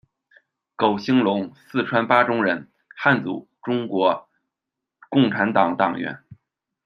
[0.75, 4.27] 苟兴龙，四川巴中人，汉族，中国
[5.11, 6.23] 共产党党员。